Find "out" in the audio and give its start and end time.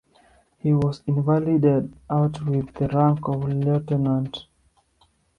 2.09-2.43